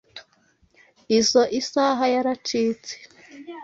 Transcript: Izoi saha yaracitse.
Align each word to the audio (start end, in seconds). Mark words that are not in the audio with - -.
Izoi 1.17 1.59
saha 1.71 2.05
yaracitse. 2.13 2.93